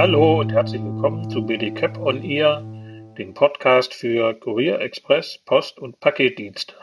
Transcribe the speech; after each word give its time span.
Hallo 0.00 0.40
und 0.40 0.50
herzlich 0.50 0.82
willkommen 0.82 1.28
zu 1.28 1.44
BD 1.44 1.72
Cap 1.72 1.98
on 1.98 2.22
Ear, 2.22 2.62
dem 3.18 3.34
Podcast 3.34 3.92
für 3.92 4.32
Kurier, 4.32 4.80
Express, 4.80 5.36
Post 5.44 5.78
und 5.78 6.00
Paketdienste. 6.00 6.74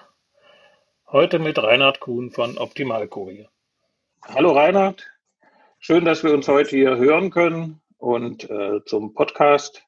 Heute 1.07 1.39
mit 1.39 1.57
Reinhard 1.57 1.99
Kuhn 1.99 2.29
von 2.29 2.59
Optimal 2.59 3.07
Kurier. 3.07 3.49
Hallo 4.23 4.51
Reinhard, 4.51 5.09
schön, 5.79 6.05
dass 6.05 6.23
wir 6.23 6.31
uns 6.31 6.47
heute 6.47 6.69
hier 6.69 6.97
hören 6.97 7.31
können 7.31 7.81
und 7.97 8.47
äh, 8.51 8.85
zum 8.85 9.15
Podcast. 9.15 9.81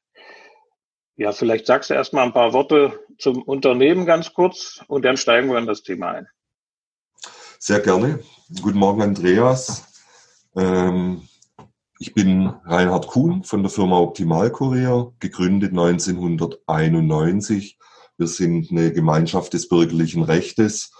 Ja, 1.14 1.30
vielleicht 1.30 1.66
sagst 1.66 1.90
du 1.90 1.94
erst 1.94 2.12
mal 2.12 2.24
ein 2.24 2.32
paar 2.32 2.52
Worte 2.52 2.98
zum 3.16 3.42
Unternehmen 3.42 4.06
ganz 4.06 4.34
kurz 4.34 4.82
und 4.88 5.04
dann 5.04 5.16
steigen 5.16 5.48
wir 5.52 5.58
in 5.58 5.66
das 5.66 5.84
Thema 5.84 6.14
ein. 6.14 6.28
Sehr 7.60 7.78
gerne. 7.78 8.24
Guten 8.60 8.78
Morgen, 8.78 9.02
Andreas. 9.02 9.86
Ähm, 10.56 11.28
ich 12.02 12.14
bin 12.14 12.46
Reinhard 12.64 13.08
Kuhn 13.08 13.44
von 13.44 13.62
der 13.62 13.70
Firma 13.70 13.98
Optimal 13.98 14.50
Kurier, 14.50 15.12
gegründet 15.20 15.72
1991. 15.72 17.78
Wir 18.16 18.26
sind 18.26 18.70
eine 18.70 18.90
Gemeinschaft 18.90 19.52
des 19.52 19.68
bürgerlichen 19.68 20.22
Rechtes 20.22 20.92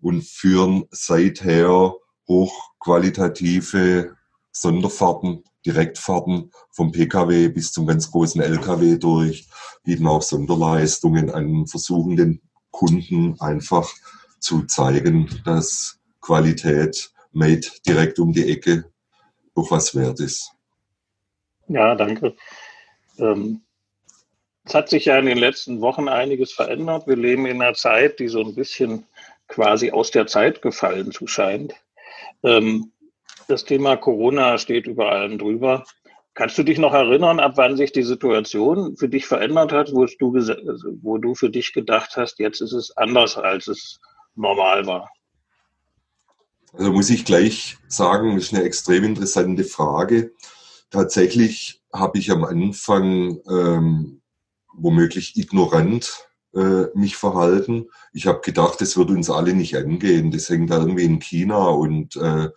und 0.00 0.24
führen 0.24 0.84
seither 0.90 1.92
hochqualitative 2.26 4.16
Sonderfahrten, 4.50 5.44
Direktfahrten 5.66 6.50
vom 6.70 6.90
Pkw 6.90 7.48
bis 7.48 7.72
zum 7.72 7.86
ganz 7.86 8.10
großen 8.10 8.40
Lkw 8.40 8.96
durch, 8.96 9.50
bieten 9.84 10.06
auch 10.06 10.22
Sonderleistungen 10.22 11.28
an, 11.28 11.66
versuchen 11.66 12.16
den 12.16 12.40
Kunden 12.70 13.38
einfach 13.40 13.92
zu 14.40 14.64
zeigen, 14.64 15.28
dass 15.44 15.98
Qualität 16.22 17.12
made 17.32 17.66
direkt 17.86 18.18
um 18.18 18.32
die 18.32 18.50
Ecke 18.50 18.90
doch 19.56 19.70
was 19.70 19.94
wert 19.94 20.20
ist. 20.20 20.52
Ja, 21.68 21.94
danke. 21.94 22.36
Ähm, 23.18 23.62
es 24.64 24.74
hat 24.74 24.88
sich 24.88 25.04
ja 25.04 25.18
in 25.18 25.26
den 25.26 25.38
letzten 25.38 25.80
Wochen 25.80 26.08
einiges 26.08 26.52
verändert. 26.52 27.06
Wir 27.06 27.16
leben 27.16 27.46
in 27.46 27.62
einer 27.62 27.74
Zeit, 27.74 28.18
die 28.18 28.28
so 28.28 28.40
ein 28.42 28.54
bisschen 28.54 29.06
quasi 29.48 29.92
aus 29.92 30.10
der 30.10 30.26
Zeit 30.26 30.60
gefallen 30.60 31.12
zu 31.12 31.26
scheint. 31.26 31.74
Ähm, 32.42 32.92
das 33.48 33.64
Thema 33.64 33.96
Corona 33.96 34.58
steht 34.58 34.86
über 34.86 35.10
allem 35.12 35.38
drüber. 35.38 35.84
Kannst 36.34 36.58
du 36.58 36.64
dich 36.64 36.78
noch 36.78 36.92
erinnern, 36.92 37.40
ab 37.40 37.52
wann 37.56 37.76
sich 37.76 37.92
die 37.92 38.02
Situation 38.02 38.96
für 38.96 39.08
dich 39.08 39.26
verändert 39.26 39.72
hat, 39.72 39.92
wo 39.92 40.04
du, 40.04 40.34
wo 41.02 41.16
du 41.16 41.34
für 41.34 41.48
dich 41.48 41.72
gedacht 41.72 42.16
hast, 42.16 42.38
jetzt 42.40 42.60
ist 42.60 42.72
es 42.72 42.94
anders, 42.96 43.38
als 43.38 43.68
es 43.68 44.00
normal 44.34 44.86
war? 44.86 45.10
Also 46.74 46.92
muss 46.92 47.08
ich 47.08 47.24
gleich 47.24 47.78
sagen, 47.88 48.34
das 48.34 48.46
ist 48.46 48.54
eine 48.54 48.64
extrem 48.64 49.04
interessante 49.04 49.64
Frage. 49.64 50.32
Tatsächlich 50.90 51.82
habe 51.92 52.18
ich 52.18 52.30
am 52.30 52.44
Anfang 52.44 53.40
ähm, 53.48 54.22
womöglich 54.72 55.36
ignorant 55.36 56.26
äh, 56.54 56.86
mich 56.94 57.16
verhalten. 57.16 57.86
Ich 58.12 58.26
habe 58.26 58.40
gedacht, 58.40 58.80
es 58.82 58.96
wird 58.96 59.10
uns 59.10 59.30
alle 59.30 59.54
nicht 59.54 59.76
angehen. 59.76 60.30
Das 60.30 60.48
hängt 60.48 60.70
irgendwie 60.70 61.04
in 61.04 61.18
China 61.18 61.68
und 61.68 62.16
äh, 62.16 62.48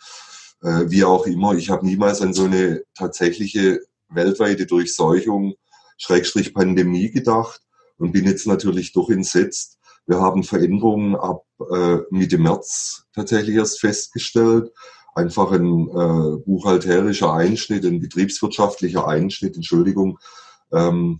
äh, 0.62 0.90
wie 0.90 1.04
auch 1.04 1.26
immer. 1.26 1.54
Ich 1.54 1.70
habe 1.70 1.86
niemals 1.86 2.22
an 2.22 2.34
so 2.34 2.46
eine 2.46 2.84
tatsächliche 2.96 3.82
weltweite 4.10 4.66
Durchseuchung, 4.66 5.56
Schrägstrich 5.98 6.54
Pandemie 6.54 7.12
gedacht 7.12 7.62
und 7.98 8.12
bin 8.12 8.26
jetzt 8.26 8.48
natürlich 8.48 8.94
doch 8.94 9.10
entsetzt. 9.10 9.78
Wir 10.06 10.20
haben 10.20 10.44
Veränderungen 10.44 11.16
ab 11.16 11.44
äh, 11.72 11.98
Mitte 12.10 12.38
März 12.38 13.06
tatsächlich 13.14 13.56
erst 13.56 13.80
festgestellt. 13.80 14.72
Einfach 15.20 15.52
ein 15.52 15.90
äh, 15.90 16.38
buchhalterischer 16.46 17.34
Einschnitt, 17.34 17.86
ein 17.86 18.00
betriebswirtschaftlicher 18.00 19.06
Einschnitt, 19.06 19.58
Entschuldigung. 19.58 20.18
Ähm, 20.72 21.20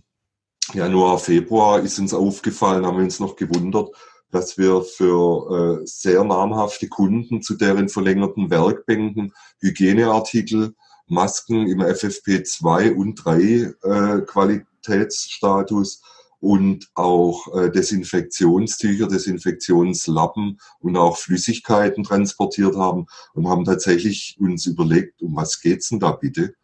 Januar, 0.72 1.18
Februar 1.18 1.80
ist 1.80 1.98
uns 1.98 2.14
aufgefallen, 2.14 2.86
haben 2.86 2.96
wir 2.96 3.04
uns 3.04 3.20
noch 3.20 3.36
gewundert, 3.36 3.90
dass 4.30 4.56
wir 4.56 4.80
für 4.82 5.82
äh, 5.82 5.86
sehr 5.86 6.24
namhafte 6.24 6.88
Kunden 6.88 7.42
zu 7.42 7.56
deren 7.56 7.90
verlängerten 7.90 8.48
Werkbänken 8.50 9.34
Hygieneartikel, 9.60 10.74
Masken 11.06 11.66
im 11.68 11.82
FFP2 11.82 12.94
und 12.94 13.16
3 13.16 13.42
äh, 13.42 14.20
Qualitätsstatus 14.22 16.02
und 16.40 16.88
auch 16.94 17.54
äh, 17.54 17.70
Desinfektionstücher, 17.70 19.06
Desinfektionslappen 19.06 20.58
und 20.80 20.96
auch 20.96 21.18
Flüssigkeiten 21.18 22.02
transportiert 22.02 22.76
haben 22.76 23.06
und 23.34 23.48
haben 23.48 23.64
tatsächlich 23.64 24.36
uns 24.40 24.66
überlegt, 24.66 25.20
um 25.22 25.36
was 25.36 25.60
geht's 25.60 25.90
denn 25.90 26.00
da 26.00 26.12
bitte? 26.12 26.54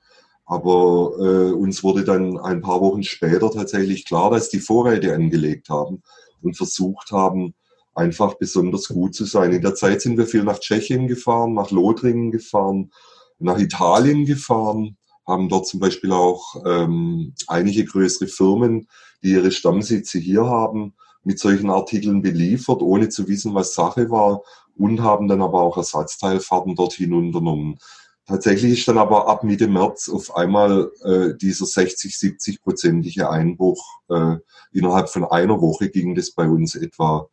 Aber 0.47 1.12
äh, 1.19 1.53
uns 1.53 1.82
wurde 1.82 2.04
dann 2.04 2.38
ein 2.38 2.62
paar 2.62 2.81
Wochen 2.81 3.03
später 3.03 3.50
tatsächlich 3.50 4.06
klar, 4.06 4.31
dass 4.31 4.48
die 4.48 4.60
Vorräte 4.60 5.14
angelegt 5.14 5.69
haben 5.69 6.03
und 6.41 6.56
versucht 6.56 7.10
haben, 7.10 7.54
einfach 7.94 8.34
besonders 8.34 8.88
gut 8.88 9.14
zu 9.14 9.25
sein. 9.25 9.53
In 9.53 9.62
der 9.62 9.75
Zeit 9.75 10.00
sind 10.00 10.16
wir 10.16 10.26
viel 10.26 10.44
nach 10.44 10.60
Tschechien 10.60 11.08
gefahren, 11.08 11.54
nach 11.54 11.70
Lothringen 11.70 12.31
gefahren, 12.31 12.93
nach 13.38 13.58
Italien 13.58 14.25
gefahren, 14.25 14.97
haben 15.26 15.48
dort 15.48 15.66
zum 15.66 15.81
Beispiel 15.81 16.12
auch 16.12 16.56
ähm, 16.64 17.34
einige 17.48 17.84
größere 17.84 18.28
Firmen 18.28 18.87
die 19.22 19.32
ihre 19.32 19.50
Stammsitze 19.50 20.19
hier 20.19 20.47
haben, 20.47 20.94
mit 21.25 21.38
solchen 21.38 21.70
Artikeln 21.70 22.22
beliefert, 22.22 22.82
ohne 22.82 23.09
zu 23.09 23.26
wissen, 23.28 23.54
was 23.54 23.75
Sache 23.75 24.10
war 24.10 24.42
und 24.76 25.03
haben 25.03 25.26
dann 25.26 25.42
aber 25.42 25.60
auch 25.60 25.76
Ersatzteilfahrten 25.76 26.76
dorthin 26.76 27.12
unternommen. 27.12 27.78
Tatsächlich 28.26 28.78
ist 28.78 28.88
dann 28.88 28.98
aber 28.98 29.28
ab 29.28 29.44
Mitte 29.44 29.69
März 29.69 30.09
auf 30.09 30.34
einmal 30.37 30.91
äh, 31.04 31.37
dieser 31.37 31.66
60, 31.66 32.16
70 32.19 32.62
prozentige 32.62 33.31
Einbruch 33.31 33.82
äh, 34.08 34.37
innerhalb 34.72 35.08
von 35.08 35.25
einer 35.25 35.60
Woche 35.60 35.91
ging 35.91 36.14
das 36.14 36.32
bei 36.32 36.48
uns 36.48 36.75
etwa, 36.75 37.28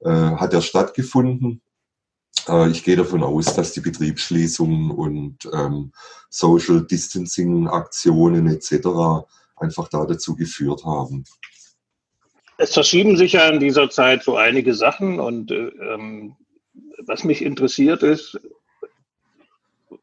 äh, 0.00 0.10
hat 0.10 0.52
er 0.52 0.62
stattgefunden. 0.62 1.62
Äh, 2.48 2.70
ich 2.70 2.84
gehe 2.84 2.96
davon 2.96 3.22
aus, 3.22 3.54
dass 3.54 3.72
die 3.72 3.80
Betriebsschließungen 3.80 4.90
und 4.90 5.48
ähm, 5.52 5.92
Social 6.28 6.86
Distancing 6.86 7.68
Aktionen 7.68 8.46
etc 8.48 9.26
einfach 9.60 9.88
da 9.88 10.04
dazu 10.06 10.34
geführt 10.34 10.84
haben. 10.84 11.24
Es 12.56 12.74
verschieben 12.74 13.16
sich 13.16 13.32
ja 13.32 13.48
in 13.48 13.60
dieser 13.60 13.88
Zeit 13.88 14.22
so 14.22 14.36
einige 14.36 14.74
Sachen 14.74 15.20
und 15.20 15.50
ähm, 15.50 16.36
was 16.98 17.24
mich 17.24 17.42
interessiert 17.42 18.02
ist, 18.02 18.38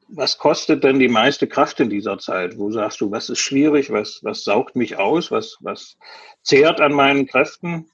was 0.09 0.37
kostet 0.37 0.83
denn 0.83 0.99
die 0.99 1.09
meiste 1.09 1.47
Kraft 1.47 1.79
in 1.79 1.89
dieser 1.89 2.17
Zeit? 2.17 2.57
Wo 2.57 2.71
sagst 2.71 3.01
du, 3.01 3.11
was 3.11 3.29
ist 3.29 3.39
schwierig, 3.39 3.91
was, 3.91 4.21
was 4.23 4.43
saugt 4.43 4.75
mich 4.75 4.97
aus, 4.97 5.31
was, 5.31 5.57
was 5.59 5.97
zehrt 6.43 6.81
an 6.81 6.93
meinen 6.93 7.27
Kräften? 7.27 7.91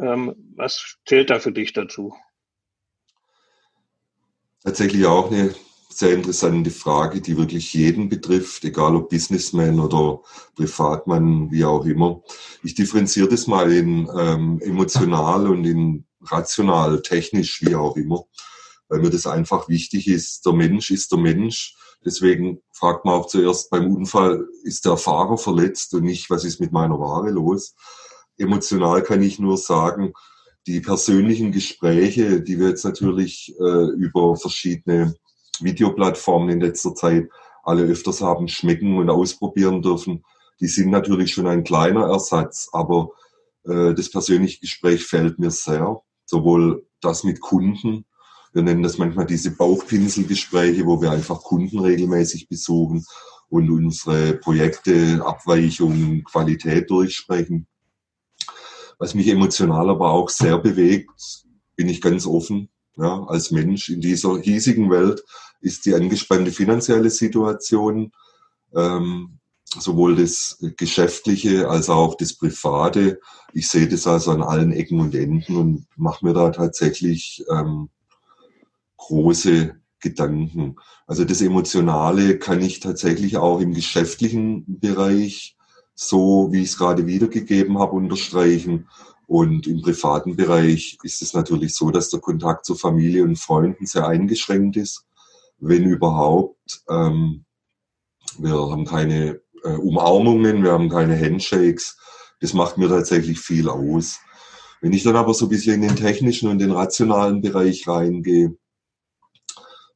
Ähm, 0.00 0.34
was 0.56 0.96
zählt 1.06 1.30
da 1.30 1.38
für 1.38 1.52
dich 1.52 1.72
dazu? 1.72 2.14
Tatsächlich 4.64 5.06
auch 5.06 5.30
eine 5.30 5.54
sehr 5.88 6.12
interessante 6.12 6.70
Frage, 6.70 7.20
die 7.20 7.36
wirklich 7.36 7.72
jeden 7.74 8.08
betrifft, 8.08 8.64
egal 8.64 8.94
ob 8.94 9.08
Businessman 9.08 9.80
oder 9.80 10.20
Privatmann, 10.54 11.50
wie 11.50 11.64
auch 11.64 11.84
immer. 11.84 12.22
Ich 12.62 12.74
differenziere 12.74 13.28
das 13.28 13.46
mal 13.46 13.72
in 13.72 14.08
ähm, 14.16 14.60
emotional 14.60 15.48
und 15.48 15.64
in 15.64 16.04
rational, 16.22 17.02
technisch, 17.02 17.62
wie 17.62 17.74
auch 17.74 17.96
immer, 17.96 18.24
weil 18.88 19.00
mir 19.00 19.10
das 19.10 19.26
einfach 19.26 19.68
wichtig 19.68 20.08
ist. 20.08 20.44
Der 20.46 20.52
Mensch 20.52 20.90
ist 20.90 21.10
der 21.10 21.18
Mensch. 21.18 21.76
Deswegen 22.04 22.60
fragt 22.72 23.04
man 23.04 23.14
auch 23.14 23.26
zuerst 23.26 23.70
beim 23.70 23.92
Unfall, 23.92 24.46
ist 24.62 24.84
der 24.84 24.96
Fahrer 24.96 25.36
verletzt 25.36 25.94
und 25.94 26.04
nicht, 26.04 26.30
was 26.30 26.44
ist 26.44 26.60
mit 26.60 26.70
meiner 26.70 26.98
Ware 26.98 27.30
los? 27.30 27.74
Emotional 28.36 29.02
kann 29.02 29.22
ich 29.22 29.38
nur 29.40 29.56
sagen, 29.56 30.12
die 30.68 30.80
persönlichen 30.80 31.50
Gespräche, 31.50 32.42
die 32.42 32.60
wir 32.60 32.68
jetzt 32.68 32.84
natürlich 32.84 33.54
äh, 33.58 33.86
über 33.96 34.36
verschiedene 34.36 35.14
Videoplattformen 35.60 36.50
in 36.50 36.60
letzter 36.60 36.94
Zeit 36.94 37.28
alle 37.62 37.84
öfters 37.84 38.20
haben 38.20 38.48
schmecken 38.48 38.98
und 38.98 39.08
ausprobieren 39.08 39.80
dürfen, 39.80 40.24
die 40.60 40.66
sind 40.66 40.90
natürlich 40.90 41.32
schon 41.32 41.46
ein 41.46 41.64
kleiner 41.64 42.04
Ersatz, 42.06 42.68
aber 42.72 43.10
äh, 43.64 43.94
das 43.94 44.10
persönliche 44.10 44.60
Gespräch 44.60 45.04
fällt 45.04 45.38
mir 45.38 45.50
sehr. 45.50 46.02
Sowohl 46.26 46.86
das 47.00 47.24
mit 47.24 47.40
Kunden, 47.40 48.04
wir 48.52 48.62
nennen 48.62 48.82
das 48.82 48.98
manchmal 48.98 49.24
diese 49.24 49.50
Bauchpinselgespräche, 49.52 50.84
wo 50.84 51.00
wir 51.00 51.10
einfach 51.12 51.42
Kunden 51.42 51.78
regelmäßig 51.78 52.48
besuchen 52.48 53.06
und 53.48 53.70
unsere 53.70 54.34
Projekte, 54.34 55.22
Abweichungen, 55.24 56.24
Qualität 56.24 56.90
durchsprechen. 56.90 57.66
Was 58.98 59.14
mich 59.14 59.28
emotional 59.28 59.90
aber 59.90 60.10
auch 60.10 60.28
sehr 60.28 60.58
bewegt, 60.58 61.10
bin 61.76 61.88
ich 61.88 62.00
ganz 62.00 62.26
offen, 62.26 62.68
ja, 62.96 63.24
als 63.24 63.52
Mensch 63.52 63.88
in 63.88 64.00
dieser 64.00 64.38
hiesigen 64.40 64.90
Welt 64.90 65.22
ist 65.60 65.86
die 65.86 65.94
angespannte 65.94 66.50
finanzielle 66.50 67.10
Situation, 67.10 68.12
ähm, 68.74 69.38
sowohl 69.64 70.16
das 70.16 70.58
Geschäftliche 70.76 71.68
als 71.68 71.90
auch 71.90 72.16
das 72.16 72.34
Private. 72.34 73.20
Ich 73.52 73.68
sehe 73.68 73.88
das 73.88 74.06
also 74.06 74.30
an 74.32 74.42
allen 74.42 74.72
Ecken 74.72 75.00
und 75.00 75.14
Enden 75.14 75.56
und 75.56 75.86
mache 75.96 76.24
mir 76.24 76.32
da 76.32 76.50
tatsächlich 76.50 77.44
ähm, 77.50 77.90
große 78.96 79.76
Gedanken. 80.00 80.76
Also 81.06 81.24
das 81.24 81.40
Emotionale 81.40 82.38
kann 82.38 82.62
ich 82.62 82.80
tatsächlich 82.80 83.36
auch 83.36 83.60
im 83.60 83.74
geschäftlichen 83.74 84.64
Bereich, 84.80 85.56
so 86.00 86.46
wie 86.52 86.62
ich 86.62 86.70
es 86.70 86.78
gerade 86.78 87.08
wiedergegeben 87.08 87.78
habe, 87.78 87.96
unterstreichen. 87.96 88.88
Und 89.26 89.66
im 89.66 89.82
privaten 89.82 90.36
Bereich 90.36 90.96
ist 91.02 91.22
es 91.22 91.34
natürlich 91.34 91.74
so, 91.74 91.90
dass 91.90 92.08
der 92.08 92.20
Kontakt 92.20 92.64
zu 92.64 92.76
Familie 92.76 93.24
und 93.24 93.36
Freunden 93.36 93.84
sehr 93.84 94.06
eingeschränkt 94.06 94.76
ist, 94.76 95.04
wenn 95.58 95.84
überhaupt. 95.84 96.82
Ähm, 96.88 97.44
wir 98.38 98.52
haben 98.52 98.84
keine 98.84 99.40
äh, 99.64 99.74
Umarmungen, 99.74 100.62
wir 100.62 100.70
haben 100.70 100.88
keine 100.88 101.20
Handshakes. 101.20 101.98
Das 102.40 102.52
macht 102.52 102.78
mir 102.78 102.88
tatsächlich 102.88 103.40
viel 103.40 103.68
aus. 103.68 104.20
Wenn 104.80 104.92
ich 104.92 105.02
dann 105.02 105.16
aber 105.16 105.34
so 105.34 105.46
ein 105.46 105.48
bisschen 105.48 105.82
in 105.82 105.88
den 105.88 105.96
technischen 105.96 106.48
und 106.48 106.60
den 106.60 106.70
rationalen 106.70 107.40
Bereich 107.40 107.88
reingehe, 107.88 108.56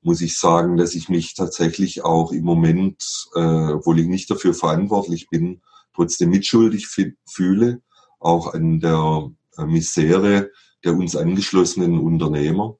muss 0.02 0.20
ich 0.20 0.36
sagen, 0.36 0.76
dass 0.76 0.96
ich 0.96 1.08
mich 1.08 1.34
tatsächlich 1.34 2.04
auch 2.04 2.32
im 2.32 2.42
Moment, 2.42 3.28
äh, 3.36 3.72
obwohl 3.72 4.00
ich 4.00 4.08
nicht 4.08 4.28
dafür 4.28 4.52
verantwortlich 4.52 5.28
bin, 5.30 5.62
trotzdem 5.94 6.30
mitschuldig 6.30 6.88
fühle, 7.26 7.82
auch 8.18 8.54
an 8.54 8.80
der 8.80 9.30
äh, 9.58 9.64
Misere 9.64 10.50
der 10.84 10.94
uns 10.94 11.16
angeschlossenen 11.16 11.98
Unternehmer. 11.98 12.76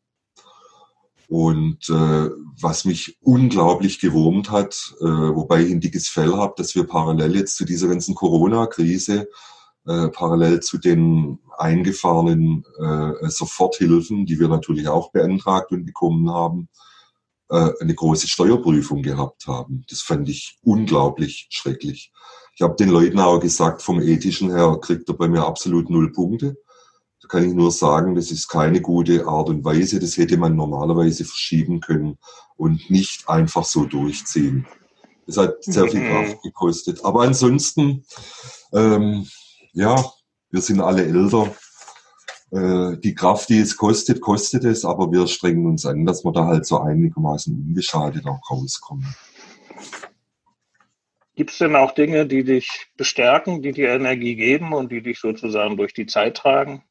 Und 1.29 1.89
äh, 1.89 2.31
was 2.61 2.85
mich 2.85 3.17
unglaublich 3.23 4.01
gewurmt 4.01 4.51
hat, 4.51 4.95
äh, 5.01 5.05
wobei 5.05 5.63
ich 5.63 5.73
ein 5.73 5.81
dickes 5.81 6.09
Fell 6.09 6.35
habe, 6.35 6.55
dass 6.57 6.75
wir 6.75 6.85
parallel 6.85 7.37
jetzt 7.37 7.57
zu 7.57 7.65
dieser 7.65 7.89
ganzen 7.89 8.15
Corona-Krise, 8.15 9.29
äh, 9.87 10.09
parallel 10.09 10.61
zu 10.61 10.77
den 10.77 11.39
eingefahrenen 11.57 12.65
äh, 12.79 13.29
Soforthilfen, 13.31 14.27
die 14.27 14.39
wir 14.39 14.49
natürlich 14.49 14.89
auch 14.89 15.11
beantragt 15.11 15.73
und 15.73 15.87
bekommen 15.87 16.31
haben, 16.31 16.69
äh, 17.49 17.71
eine 17.81 17.95
große 17.95 18.29
Steuerprüfung 18.29 19.03
gehabt 19.03 19.47
haben. 19.47 19.85
Das 19.89 20.03
fand 20.03 20.29
ich 20.29 20.59
unglaublich 20.63 21.47
schrecklich. 21.51 22.12
Ich 22.55 22.63
habe 22.63 22.77
den 22.77 22.91
Leuten 22.91 23.19
auch 23.19 23.41
gesagt, 23.41 23.83
vom 23.83 24.01
ethischen 24.01 24.51
her 24.51 24.79
kriegt 24.81 25.09
er 25.09 25.15
bei 25.15 25.29
mir 25.29 25.45
absolut 25.45 25.91
null 25.91 26.13
Punkte 26.13 26.57
kann 27.33 27.49
ich 27.49 27.55
nur 27.55 27.73
sagen, 27.73 28.15
das 28.15 28.31
ist 28.31 28.49
keine 28.49 28.83
gute 28.83 29.27
Art 29.27 29.49
und 29.49 29.65
Weise. 29.65 29.99
Das 29.99 30.19
hätte 30.19 30.37
man 30.37 30.55
normalerweise 30.55 31.25
verschieben 31.25 31.81
können 31.81 32.19
und 32.59 32.91
nicht 32.91 33.27
einfach 33.27 33.65
so 33.65 33.87
durchziehen. 33.87 34.67
Das 35.27 35.39
hat 35.39 35.65
sehr 35.65 35.89
viel 35.89 36.01
mhm. 36.01 36.09
Kraft 36.09 36.43
gekostet. 36.43 37.03
Aber 37.07 37.23
ansonsten, 37.23 38.05
ähm, 38.75 39.27
ja, 39.73 40.05
wir 40.51 40.61
sind 40.61 40.83
alle 40.83 41.07
älter. 41.07 41.55
Äh, 42.51 42.99
die 42.99 43.15
Kraft, 43.15 43.49
die 43.49 43.61
es 43.61 43.79
kostet, 43.79 44.21
kostet 44.21 44.65
es, 44.65 44.85
aber 44.85 45.11
wir 45.11 45.27
strengen 45.27 45.65
uns 45.65 45.87
an, 45.87 46.05
dass 46.05 46.27
wir 46.27 46.33
da 46.33 46.45
halt 46.45 46.67
so 46.67 46.81
einigermaßen 46.81 47.55
ungeschadet 47.55 48.27
auch 48.27 48.51
rauskommen. 48.51 49.07
Gibt 51.35 51.51
es 51.51 51.59
denn 51.59 51.77
auch 51.77 51.93
Dinge, 51.93 52.27
die 52.27 52.45
dich 52.45 52.89
bestärken, 52.97 53.63
die 53.63 53.73
dir 53.73 53.91
Energie 53.91 54.35
geben 54.35 54.75
und 54.75 54.93
die 54.93 55.03
dich 55.03 55.19
sozusagen 55.19 55.77
durch 55.77 55.95
die 55.95 56.07
Zeit 56.07 56.37
tragen? 56.37 56.83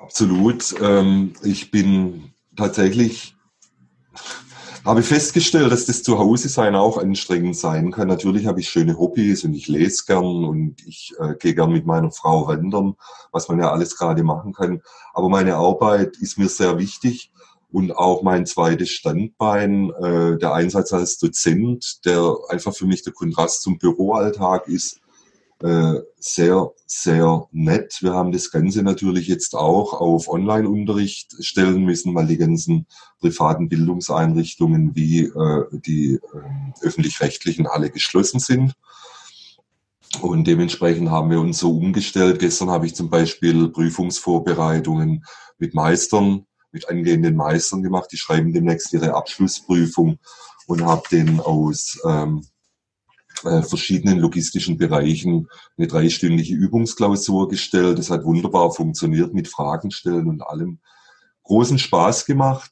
Absolut. 0.00 0.74
Ähm, 0.82 1.34
ich 1.44 1.70
bin 1.70 2.32
tatsächlich, 2.56 3.36
habe 4.84 5.02
festgestellt, 5.02 5.70
dass 5.70 5.86
das 5.86 6.02
Zuhause 6.02 6.48
sein 6.48 6.74
auch 6.74 6.98
anstrengend 6.98 7.56
sein 7.56 7.92
kann. 7.92 8.08
Natürlich 8.08 8.46
habe 8.46 8.60
ich 8.60 8.68
schöne 8.68 8.98
Hobbys 8.98 9.44
und 9.44 9.54
ich 9.54 9.68
lese 9.68 10.04
gern 10.04 10.44
und 10.44 10.84
ich 10.86 11.14
äh, 11.20 11.36
gehe 11.36 11.54
gern 11.54 11.72
mit 11.72 11.86
meiner 11.86 12.10
Frau 12.10 12.48
wandern, 12.48 12.96
was 13.30 13.48
man 13.48 13.60
ja 13.60 13.70
alles 13.70 13.96
gerade 13.96 14.24
machen 14.24 14.52
kann. 14.52 14.82
Aber 15.14 15.28
meine 15.28 15.54
Arbeit 15.54 16.16
ist 16.16 16.38
mir 16.38 16.48
sehr 16.48 16.76
wichtig 16.76 17.30
und 17.74 17.90
auch 17.90 18.22
mein 18.22 18.46
zweites 18.46 18.90
Standbein, 18.90 19.90
äh, 19.90 20.38
der 20.38 20.54
Einsatz 20.54 20.92
als 20.92 21.18
Dozent, 21.18 22.04
der 22.04 22.36
einfach 22.48 22.72
für 22.72 22.86
mich 22.86 23.02
der 23.02 23.12
Kontrast 23.12 23.62
zum 23.62 23.78
Büroalltag 23.78 24.68
ist 24.68 25.00
äh, 25.60 26.00
sehr, 26.20 26.70
sehr 26.86 27.48
nett. 27.50 27.98
Wir 28.00 28.12
haben 28.12 28.30
das 28.30 28.52
Ganze 28.52 28.84
natürlich 28.84 29.26
jetzt 29.26 29.56
auch 29.56 29.92
auf 29.94 30.28
Online-Unterricht 30.28 31.34
stellen 31.40 31.84
müssen, 31.84 32.14
weil 32.14 32.28
die 32.28 32.36
ganzen 32.36 32.86
privaten 33.18 33.68
Bildungseinrichtungen 33.68 34.94
wie 34.94 35.24
äh, 35.24 35.64
die 35.72 36.14
äh, 36.14 36.86
öffentlich-rechtlichen 36.86 37.66
alle 37.66 37.90
geschlossen 37.90 38.38
sind. 38.38 38.74
Und 40.20 40.46
dementsprechend 40.46 41.10
haben 41.10 41.30
wir 41.30 41.40
uns 41.40 41.58
so 41.58 41.76
umgestellt. 41.76 42.38
Gestern 42.38 42.70
habe 42.70 42.86
ich 42.86 42.94
zum 42.94 43.10
Beispiel 43.10 43.68
Prüfungsvorbereitungen 43.68 45.24
mit 45.58 45.74
Meistern, 45.74 46.46
mit 46.74 46.88
angehenden 46.90 47.36
Meistern 47.36 47.82
gemacht. 47.82 48.10
Die 48.12 48.18
schreiben 48.18 48.52
demnächst 48.52 48.92
ihre 48.92 49.14
Abschlussprüfung 49.14 50.18
und 50.66 50.84
habe 50.84 51.04
den 51.10 51.40
aus 51.40 51.98
ähm, 52.04 52.44
äh, 53.44 53.62
verschiedenen 53.62 54.18
logistischen 54.18 54.76
Bereichen 54.76 55.48
eine 55.78 55.86
dreistündige 55.86 56.54
Übungsklausur 56.54 57.48
gestellt. 57.48 57.98
Das 57.98 58.10
hat 58.10 58.24
wunderbar 58.24 58.72
funktioniert 58.72 59.32
mit 59.32 59.48
Fragen 59.48 59.90
stellen 59.92 60.28
und 60.28 60.42
allem. 60.42 60.80
Großen 61.44 61.78
Spaß 61.78 62.26
gemacht. 62.26 62.70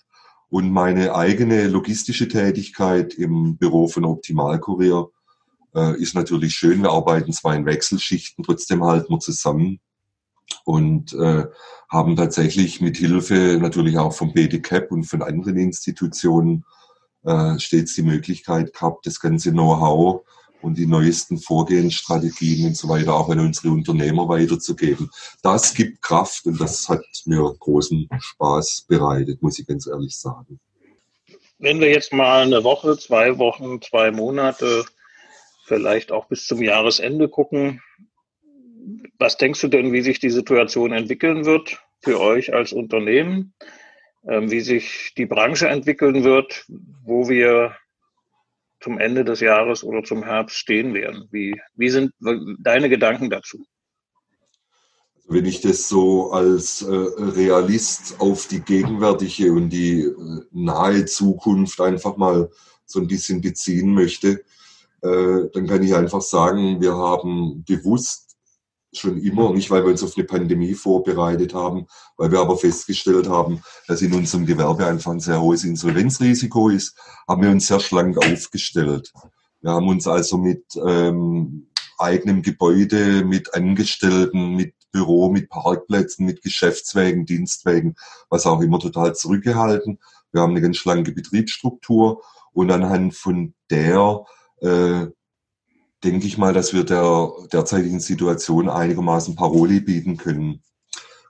Und 0.49 0.71
meine 0.71 1.15
eigene 1.15 1.69
logistische 1.69 2.29
Tätigkeit 2.29 3.15
im 3.15 3.57
Büro 3.57 3.89
von 3.89 4.05
Optimalkurier 4.05 5.09
äh, 5.75 5.99
ist 5.99 6.15
natürlich 6.15 6.55
schön. 6.55 6.83
Wir 6.83 6.91
arbeiten 6.91 7.33
zwar 7.33 7.55
in 7.55 7.65
Wechselschichten, 7.65 8.45
trotzdem 8.45 8.85
halten 8.85 9.15
wir 9.15 9.21
zusammen 9.21 9.81
und 10.65 11.13
äh, 11.15 11.45
haben 11.89 12.17
tatsächlich 12.17 12.81
mit 12.81 12.97
Hilfe 12.97 13.59
natürlich 13.61 13.99
auch 13.99 14.13
vom 14.13 14.33
BDCAP 14.33 14.91
und 14.91 15.05
von 15.05 15.23
anderen 15.23 15.57
Institutionen 15.57 16.65
äh, 17.25 17.59
stets 17.59 17.95
die 17.95 18.03
Möglichkeit 18.03 18.73
gehabt, 18.73 19.07
das 19.07 19.21
ganze 19.21 19.53
Know-how 19.53 20.23
und 20.63 20.79
die 20.79 20.87
neuesten 20.87 21.39
Vorgehensstrategien 21.39 22.69
und 22.69 22.77
so 22.77 22.89
weiter 22.89 23.15
auch 23.15 23.29
an 23.29 23.41
unsere 23.41 23.71
Unternehmer 23.71 24.29
weiterzugeben. 24.29 25.11
Das 25.43 25.75
gibt 25.75 26.03
Kraft 26.03 26.47
und 26.47 26.61
das 26.61 26.89
hat 26.89 27.05
mir 27.27 27.55
großen 27.59 28.09
Spaß 28.19 28.87
bereitet, 28.89 29.43
muss 29.43 29.59
ich 29.59 29.67
ganz 29.67 29.87
ehrlich 29.87 30.17
sagen. 30.17 30.61
Wenn 31.59 31.81
wir 31.81 31.91
jetzt 31.91 32.13
mal 32.13 32.43
eine 32.43 32.65
Woche, 32.65 32.99
zwei 32.99 33.39
Wochen, 33.39 33.81
zwei 33.83 34.11
Monate, 34.11 34.85
vielleicht 35.65 36.11
auch 36.11 36.27
bis 36.27 36.47
zum 36.47 36.63
Jahresende 36.63 37.29
gucken, 37.29 37.81
was 39.23 39.37
denkst 39.37 39.61
du 39.61 39.69
denn, 39.69 39.93
wie 39.93 40.03
sich 40.03 40.19
die 40.19 40.31
Situation 40.31 40.93
entwickeln 40.93 41.45
wird 41.45 41.81
für 42.01 42.21
euch 42.21 42.53
als 42.53 42.73
Unternehmen? 42.73 43.55
Ähm, 44.29 44.51
wie 44.51 44.61
sich 44.61 45.15
die 45.17 45.27
Branche 45.27 45.69
entwickeln 45.69 46.25
wird, 46.25 46.67
wo 47.05 47.29
wir 47.29 47.77
zum 48.81 48.99
Ende 48.99 49.25
des 49.25 49.39
Jahres 49.41 49.85
oder 49.85 50.03
zum 50.03 50.25
Herbst 50.25 50.57
stehen 50.57 50.93
werden. 50.93 51.29
Wie, 51.31 51.61
wie 51.75 51.89
sind 51.89 52.13
deine 52.59 52.89
Gedanken 52.89 53.31
dazu? 53.31 53.65
Also 55.17 55.35
wenn 55.35 55.45
ich 55.45 55.61
das 55.61 55.89
so 55.89 56.33
als 56.33 56.83
äh, 56.83 56.93
Realist 56.93 58.17
auf 58.19 58.49
die 58.49 58.61
gegenwärtige 58.61 59.53
und 59.53 59.71
die 59.71 60.01
äh, 60.01 60.15
nahe 60.51 61.05
Zukunft 61.07 61.81
einfach 61.81 62.17
mal 62.17 62.51
so 62.87 62.99
ein 62.99 63.07
bisschen 63.07 63.41
beziehen 63.41 63.95
möchte, 63.95 64.43
äh, 65.03 65.49
dann 65.53 65.67
kann 65.67 65.83
ich 65.83 65.95
einfach 65.95 66.23
sagen, 66.23 66.81
wir 66.81 66.97
haben 66.97 67.65
bewusst 67.65 68.22
schon 68.93 69.19
immer, 69.19 69.53
nicht 69.53 69.71
weil 69.71 69.85
wir 69.85 69.91
uns 69.91 70.03
auf 70.03 70.17
eine 70.17 70.27
Pandemie 70.27 70.75
vorbereitet 70.75 71.55
haben, 71.55 71.87
weil 72.17 72.31
wir 72.31 72.41
aber 72.41 72.57
festgestellt 72.57 73.29
haben, 73.29 73.63
dass 73.89 74.03
in 74.03 74.13
unserem 74.13 74.47
Gewerbe 74.47 74.87
einfach 74.87 75.13
ein 75.13 75.21
sehr 75.21 75.41
hohes 75.41 75.65
Insolvenzrisiko 75.65 76.69
ist, 76.69 76.97
haben 77.27 77.43
wir 77.43 77.51
uns 77.51 77.67
sehr 77.67 77.81
schlank 77.81 78.19
aufgestellt. 78.19 79.13
Wir 79.61 79.71
haben 79.71 79.89
uns 79.89 80.07
also 80.07 80.37
mit 80.37 80.65
ähm, 80.87 81.69
eigenem 81.99 82.43
Gebäude, 82.43 83.25
mit 83.25 83.55
Angestellten, 83.55 84.57
mit 84.57 84.75
Büro, 84.91 85.31
mit 85.31 85.49
Parkplätzen, 85.49 86.27
mit 86.27 86.43
Geschäftswegen, 86.43 87.25
Dienstwegen, 87.25 87.95
was 88.29 88.47
auch 88.47 88.61
immer 88.61 88.79
total 88.79 89.15
zurückgehalten. 89.15 89.99
Wir 90.33 90.43
haben 90.43 90.51
eine 90.51 90.61
ganz 90.61 90.77
schlanke 90.77 91.13
Betriebsstruktur 91.13 92.23
und 92.53 92.71
anhand 92.71 93.15
von 93.15 93.55
der 93.71 94.25
äh, 94.61 95.07
denke 96.05 96.27
ich 96.27 96.39
mal, 96.39 96.53
dass 96.53 96.73
wir 96.73 96.85
der 96.85 97.33
derzeitigen 97.53 98.01
Situation 98.01 98.69
einigermaßen 98.69 99.37
Paroli 99.37 99.81
bieten 99.81 100.17
können. 100.17 100.63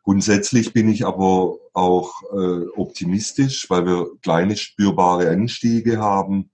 Grundsätzlich 0.02 0.73
bin 0.73 0.88
ich 0.88 1.07
aber 1.07 1.59
auch 1.75 2.11
äh, 2.33 2.67
optimistisch, 2.76 3.71
weil 3.71 3.87
wir 3.87 4.07
kleine 4.23 4.57
spürbare 4.57 5.31
Anstiege 5.31 5.99
haben. 5.99 6.50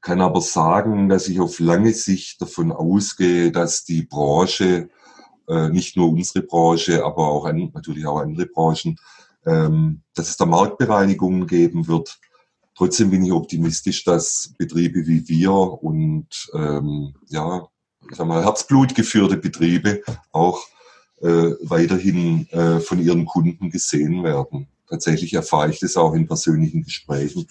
Kann 0.00 0.20
aber 0.20 0.40
sagen, 0.40 1.08
dass 1.08 1.28
ich 1.28 1.40
auf 1.40 1.60
lange 1.60 1.92
Sicht 1.92 2.40
davon 2.40 2.72
ausgehe, 2.72 3.52
dass 3.52 3.84
die 3.84 4.02
Branche, 4.02 4.88
äh, 5.48 5.68
nicht 5.68 5.96
nur 5.96 6.10
unsere 6.10 6.44
Branche, 6.44 7.04
aber 7.04 7.28
auch 7.28 7.44
an, 7.44 7.70
natürlich 7.72 8.06
auch 8.06 8.18
andere 8.18 8.46
Branchen, 8.46 8.98
ähm, 9.46 10.02
dass 10.14 10.30
es 10.30 10.36
da 10.36 10.46
Marktbereinigungen 10.46 11.46
geben 11.46 11.86
wird 11.86 12.18
Trotzdem 12.80 13.10
bin 13.10 13.22
ich 13.22 13.30
optimistisch, 13.30 14.04
dass 14.04 14.54
Betriebe 14.56 15.06
wie 15.06 15.28
wir 15.28 15.52
und 15.52 16.50
ähm, 16.54 17.14
ja, 17.28 17.68
ich 18.10 18.16
sag 18.16 18.26
mal, 18.26 18.42
herzblutgeführte 18.42 19.36
Betriebe 19.36 20.02
auch 20.32 20.66
äh, 21.20 21.50
weiterhin 21.60 22.48
äh, 22.52 22.80
von 22.80 22.98
ihren 22.98 23.26
Kunden 23.26 23.68
gesehen 23.68 24.24
werden. 24.24 24.66
tatsächlich 24.88 25.34
erfahre 25.34 25.68
ich 25.68 25.78
das 25.78 25.98
auch 25.98 26.14
in 26.14 26.26
persönlichen 26.26 26.82
Gesprächen. 26.82 27.48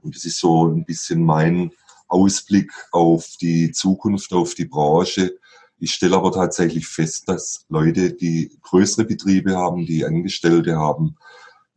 Und 0.00 0.16
das 0.16 0.24
ist 0.24 0.38
so 0.38 0.68
ein 0.68 0.86
bisschen 0.86 1.26
mein 1.26 1.72
Ausblick 2.08 2.72
auf 2.90 3.36
die 3.38 3.72
Zukunft, 3.72 4.32
auf 4.32 4.54
die 4.54 4.64
Branche. 4.64 5.36
Ich 5.78 5.92
stelle 5.92 6.16
aber 6.16 6.32
tatsächlich 6.32 6.86
fest, 6.86 7.28
dass 7.28 7.66
Leute, 7.68 8.14
die 8.14 8.56
größere 8.62 9.04
Betriebe 9.04 9.58
haben, 9.58 9.84
die 9.84 10.06
Angestellte 10.06 10.76
haben, 10.76 11.16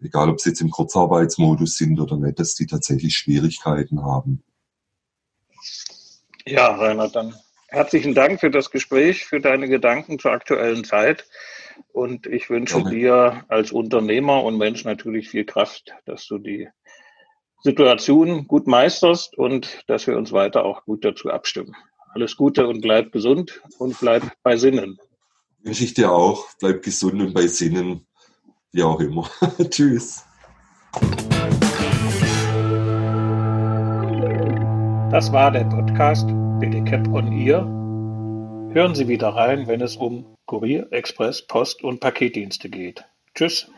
egal 0.04 0.30
ob 0.30 0.40
sie 0.40 0.50
jetzt 0.50 0.62
im 0.62 0.70
Kurzarbeitsmodus 0.70 1.78
sind 1.78 2.00
oder 2.00 2.18
nicht, 2.18 2.40
dass 2.40 2.56
die 2.56 2.68
tatsächlich 2.68 3.16
Schwierigkeiten 3.16 4.04
haben. 4.04 4.44
Ja, 6.46 6.76
Rainer, 6.76 7.10
dann 7.10 7.36
herzlichen 7.68 8.14
Dank 8.14 8.40
für 8.40 8.52
das 8.52 8.70
Gespräch, 8.70 9.26
für 9.26 9.40
deine 9.40 9.68
Gedanken 9.68 10.20
zur 10.20 10.32
aktuellen 10.32 10.84
Zeit. 10.84 11.26
Und 11.92 12.28
ich 12.28 12.50
wünsche 12.50 12.76
Danke. 12.76 12.92
dir 12.92 13.46
als 13.48 13.72
Unternehmer 13.72 14.44
und 14.44 14.58
Mensch 14.58 14.84
natürlich 14.84 15.30
viel 15.30 15.46
Kraft, 15.46 15.94
dass 16.06 16.28
du 16.28 16.38
die 16.38 16.70
Situation 17.64 18.48
gut 18.48 18.68
meisterst 18.68 19.38
und 19.38 19.84
dass 19.88 20.06
wir 20.06 20.18
uns 20.18 20.32
weiter 20.34 20.66
auch 20.66 20.84
gut 20.86 21.06
dazu 21.06 21.30
abstimmen. 21.30 21.76
Alles 22.14 22.36
Gute 22.36 22.68
und 22.68 22.82
bleib 22.82 23.12
gesund 23.12 23.62
und 23.80 24.00
bleib 24.00 24.24
bei 24.44 24.58
Sinnen. 24.58 25.00
Wünsche 25.64 25.86
ich 25.86 25.94
dir 25.94 26.12
auch. 26.12 26.48
Bleib 26.60 26.84
gesund 26.84 27.22
und 27.22 27.34
bei 27.34 27.48
Sinnen. 27.48 28.06
Wie 28.74 28.82
auch 28.82 29.00
immer. 29.00 29.30
Tschüss. 29.70 30.26
Das 35.12 35.32
war 35.32 35.52
der 35.52 35.66
Podcast 35.66 36.28
BDCap 36.60 37.08
on 37.14 37.32
Ear. 37.34 37.64
Hören 38.74 38.96
Sie 38.96 39.08
wieder 39.08 39.30
rein, 39.30 39.68
wenn 39.68 39.82
es 39.82 39.96
um 39.96 40.26
Kurier, 40.48 40.88
Express, 40.90 41.46
Post 41.46 41.84
und 41.84 42.00
Paketdienste 42.00 42.68
geht. 42.68 43.06
Tschüss. 43.36 43.70